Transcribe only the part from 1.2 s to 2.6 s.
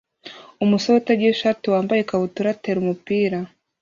ishati wambaye ikabutura